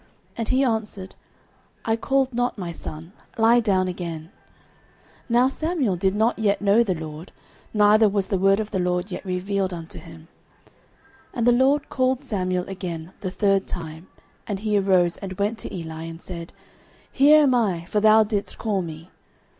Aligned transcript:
And 0.35 0.49
he 0.49 0.63
answered, 0.63 1.13
I 1.85 1.95
called 1.95 2.33
not, 2.33 2.57
my 2.57 2.71
son; 2.71 3.13
lie 3.37 3.59
down 3.59 3.87
again. 3.87 4.31
09:003:007 5.29 5.29
Now 5.29 5.47
Samuel 5.47 5.95
did 5.95 6.15
not 6.15 6.39
yet 6.39 6.59
know 6.59 6.83
the 6.83 6.95
LORD, 6.95 7.31
neither 7.71 8.09
was 8.09 8.25
the 8.25 8.39
word 8.39 8.59
of 8.59 8.71
the 8.71 8.79
LORD 8.79 9.11
yet 9.11 9.23
revealed 9.23 9.71
unto 9.75 9.99
him. 9.99 10.21
09:003:008 10.21 10.27
And 11.35 11.47
the 11.47 11.51
LORD 11.51 11.89
called 11.89 12.23
Samuel 12.23 12.67
again 12.67 13.13
the 13.21 13.29
third 13.29 13.67
time. 13.67 14.07
And 14.47 14.61
he 14.61 14.75
arose 14.75 15.17
and 15.17 15.33
went 15.33 15.59
to 15.59 15.71
Eli, 15.71 16.05
and 16.05 16.19
said, 16.19 16.51
Here 17.11 17.43
am 17.43 17.53
I; 17.53 17.85
for 17.85 17.99
thou 17.99 18.23
didst 18.23 18.57
call 18.57 18.81
me. 18.81 19.11